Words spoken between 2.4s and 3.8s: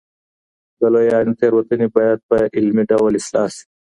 علمي ډول اصلاح سي.